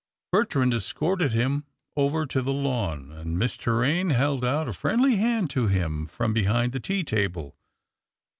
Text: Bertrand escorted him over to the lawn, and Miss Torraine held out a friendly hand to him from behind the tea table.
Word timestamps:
Bertrand 0.31 0.73
escorted 0.73 1.31
him 1.31 1.63
over 1.95 2.25
to 2.25 2.41
the 2.41 2.51
lawn, 2.51 3.11
and 3.11 3.37
Miss 3.37 3.55
Torraine 3.55 4.09
held 4.09 4.43
out 4.43 4.67
a 4.67 4.73
friendly 4.73 5.17
hand 5.17 5.51
to 5.51 5.67
him 5.67 6.07
from 6.07 6.33
behind 6.33 6.71
the 6.71 6.79
tea 6.79 7.03
table. 7.03 7.55